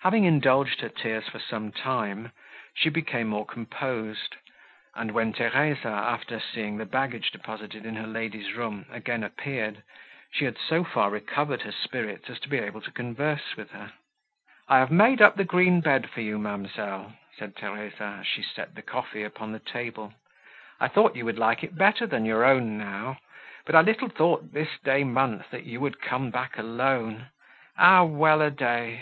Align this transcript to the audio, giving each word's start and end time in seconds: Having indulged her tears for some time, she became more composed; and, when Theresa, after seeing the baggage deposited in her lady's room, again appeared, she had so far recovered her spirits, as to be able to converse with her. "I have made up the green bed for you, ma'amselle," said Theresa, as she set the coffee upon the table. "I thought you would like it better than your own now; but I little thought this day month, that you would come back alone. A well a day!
Having 0.00 0.24
indulged 0.24 0.80
her 0.80 0.88
tears 0.88 1.28
for 1.28 1.38
some 1.38 1.70
time, 1.70 2.32
she 2.74 2.88
became 2.88 3.28
more 3.28 3.46
composed; 3.46 4.34
and, 4.96 5.12
when 5.12 5.32
Theresa, 5.32 5.86
after 5.86 6.40
seeing 6.40 6.78
the 6.78 6.84
baggage 6.84 7.30
deposited 7.30 7.86
in 7.86 7.94
her 7.94 8.08
lady's 8.08 8.54
room, 8.54 8.86
again 8.90 9.22
appeared, 9.22 9.84
she 10.32 10.46
had 10.46 10.58
so 10.58 10.82
far 10.82 11.10
recovered 11.10 11.62
her 11.62 11.70
spirits, 11.70 12.28
as 12.28 12.40
to 12.40 12.48
be 12.48 12.58
able 12.58 12.80
to 12.80 12.90
converse 12.90 13.54
with 13.56 13.70
her. 13.70 13.92
"I 14.66 14.78
have 14.80 14.90
made 14.90 15.22
up 15.22 15.36
the 15.36 15.44
green 15.44 15.80
bed 15.80 16.10
for 16.10 16.22
you, 16.22 16.40
ma'amselle," 16.40 17.12
said 17.38 17.54
Theresa, 17.54 18.16
as 18.22 18.26
she 18.26 18.42
set 18.42 18.74
the 18.74 18.82
coffee 18.82 19.22
upon 19.22 19.52
the 19.52 19.60
table. 19.60 20.12
"I 20.80 20.88
thought 20.88 21.14
you 21.14 21.24
would 21.24 21.38
like 21.38 21.62
it 21.62 21.78
better 21.78 22.04
than 22.04 22.24
your 22.24 22.44
own 22.44 22.76
now; 22.78 23.20
but 23.64 23.76
I 23.76 23.82
little 23.82 24.08
thought 24.08 24.52
this 24.52 24.76
day 24.82 25.04
month, 25.04 25.50
that 25.52 25.62
you 25.66 25.78
would 25.78 26.00
come 26.00 26.32
back 26.32 26.58
alone. 26.58 27.28
A 27.78 28.04
well 28.04 28.42
a 28.42 28.50
day! 28.50 28.98